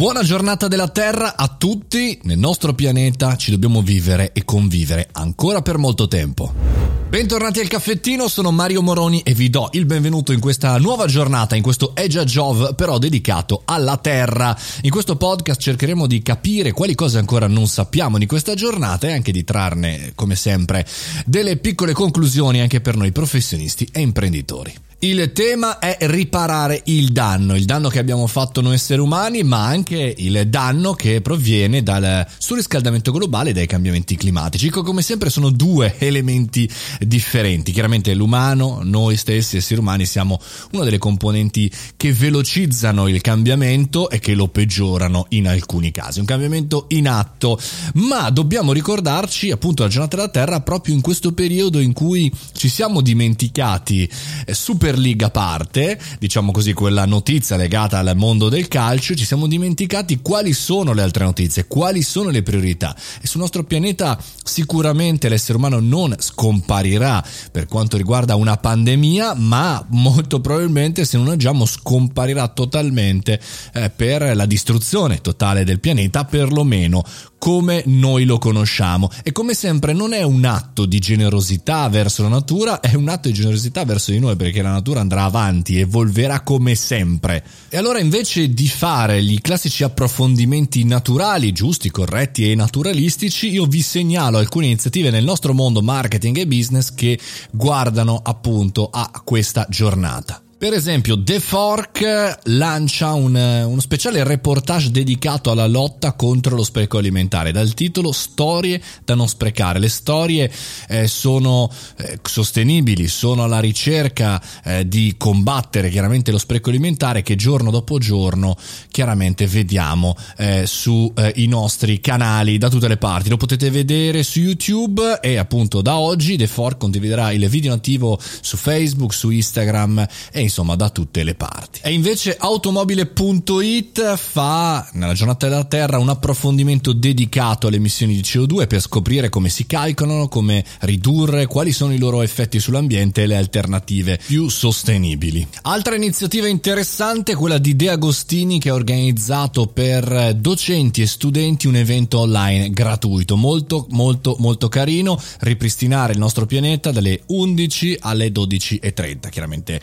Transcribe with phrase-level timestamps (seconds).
[0.00, 2.18] Buona giornata della Terra a tutti.
[2.22, 6.69] Nel nostro pianeta ci dobbiamo vivere e convivere ancora per molto tempo.
[7.10, 11.56] Bentornati al caffettino, sono Mario Moroni e vi do il benvenuto in questa nuova giornata,
[11.56, 14.56] in questo Egia Jov però dedicato alla Terra.
[14.82, 19.12] In questo podcast cercheremo di capire quali cose ancora non sappiamo di questa giornata e
[19.12, 20.86] anche di trarne, come sempre,
[21.26, 24.72] delle piccole conclusioni anche per noi professionisti e imprenditori.
[25.02, 29.64] Il tema è riparare il danno, il danno che abbiamo fatto noi esseri umani, ma
[29.64, 34.68] anche il danno che proviene dal surriscaldamento globale e dai cambiamenti climatici.
[34.68, 37.72] Come sempre sono due elementi differenti.
[37.72, 40.40] Chiaramente l'umano, noi stessi esseri umani siamo
[40.72, 46.20] una delle componenti che velocizzano il cambiamento e che lo peggiorano in alcuni casi.
[46.20, 47.58] Un cambiamento in atto,
[47.94, 52.68] ma dobbiamo ricordarci appunto la giornata della Terra proprio in questo periodo in cui ci
[52.68, 54.10] siamo dimenticati
[54.44, 59.24] eh, super Superliga a parte, diciamo così, quella notizia legata al mondo del calcio, ci
[59.24, 62.96] siamo dimenticati quali sono le altre notizie, quali sono le priorità.
[63.20, 69.84] E sul nostro pianeta sicuramente l'essere umano non scomparirà per quanto riguarda una pandemia, ma
[69.90, 73.40] molto probabilmente se non agiamo scomparirà totalmente
[73.74, 77.04] eh, per la distruzione totale del pianeta, perlomeno
[77.40, 79.10] come noi lo conosciamo.
[79.24, 83.28] E come sempre non è un atto di generosità verso la natura, è un atto
[83.28, 87.42] di generosità verso di noi perché la natura andrà avanti, evolverà come sempre.
[87.70, 93.80] E allora invece di fare i classici approfondimenti naturali, giusti, corretti e naturalistici, io vi
[93.80, 97.18] segnalo alcune iniziative nel nostro mondo marketing e business che
[97.50, 100.42] guardano appunto a questa giornata.
[100.60, 106.98] Per esempio, The Fork lancia un, uno speciale reportage dedicato alla lotta contro lo spreco
[106.98, 109.78] alimentare, dal titolo Storie da non sprecare.
[109.78, 110.52] Le storie
[110.88, 117.36] eh, sono eh, sostenibili, sono alla ricerca eh, di combattere chiaramente lo spreco alimentare che
[117.36, 118.54] giorno dopo giorno
[118.90, 123.30] chiaramente vediamo eh, sui eh, nostri canali da tutte le parti.
[123.30, 128.20] Lo potete vedere su YouTube e appunto da oggi The Fork condividerà il video nativo
[128.42, 131.80] su Facebook, su Instagram e insomma da tutte le parti.
[131.82, 138.66] E invece automobile.it fa nella giornata della Terra un approfondimento dedicato alle emissioni di CO2
[138.66, 143.36] per scoprire come si calcolano, come ridurre, quali sono i loro effetti sull'ambiente e le
[143.36, 145.46] alternative più sostenibili.
[145.62, 151.66] Altra iniziativa interessante è quella di De Agostini che ha organizzato per docenti e studenti
[151.66, 158.28] un evento online gratuito, molto molto molto carino, ripristinare il nostro pianeta dalle 11 alle
[158.28, 159.28] 12.30.
[159.30, 159.80] Chiaramente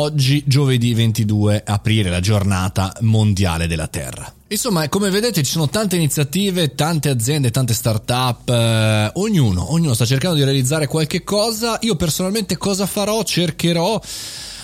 [0.00, 4.32] oggi, giovedì 22, aprire la giornata mondiale della Terra.
[4.48, 10.04] Insomma, come vedete ci sono tante iniziative, tante aziende, tante start-up, eh, ognuno, ognuno sta
[10.04, 11.78] cercando di realizzare qualche cosa.
[11.82, 13.22] Io personalmente cosa farò?
[13.22, 14.00] Cercherò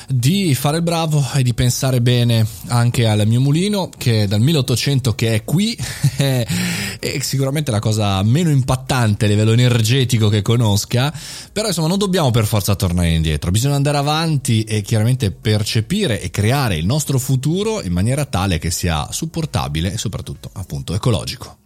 [0.08, 5.14] di fare il bravo e di pensare bene anche al mio mulino che dal 1800
[5.14, 5.76] che è qui.
[6.16, 11.12] È sicuramente la cosa meno impattante a livello energetico che conosca
[11.52, 13.50] però insomma non dobbiamo per forza tornare indietro.
[13.50, 18.70] Bisogna andare avanti e chiaramente percepire e creare il nostro futuro in maniera tale che
[18.70, 21.58] sia supportabile e soprattutto appunto ecologico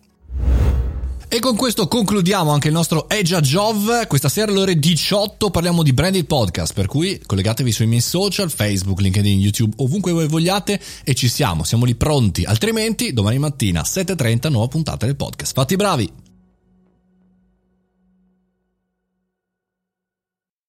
[1.32, 4.08] e con questo concludiamo anche il nostro Edge Jov.
[4.08, 8.50] Questa sera alle ore 18 parliamo di branded podcast, per cui collegatevi sui miei social,
[8.50, 12.42] Facebook, LinkedIn, YouTube, ovunque voi vogliate e ci siamo, siamo lì pronti.
[12.42, 15.52] Altrimenti domani mattina 7.30 nuova puntata del podcast.
[15.54, 16.29] Fatti bravi!